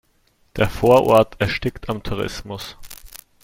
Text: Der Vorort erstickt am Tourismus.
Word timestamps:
Der 0.55 0.67
Vorort 0.67 1.39
erstickt 1.39 1.87
am 1.87 2.01
Tourismus. 2.01 2.75